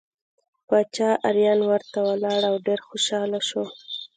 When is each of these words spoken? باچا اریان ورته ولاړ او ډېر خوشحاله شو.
باچا 0.67 1.09
اریان 1.29 1.59
ورته 1.69 1.99
ولاړ 2.09 2.41
او 2.49 2.55
ډېر 2.67 2.79
خوشحاله 2.87 3.39
شو. 3.49 3.63